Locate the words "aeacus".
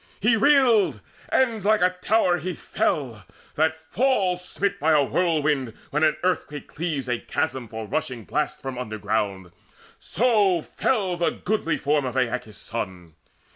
12.17-12.57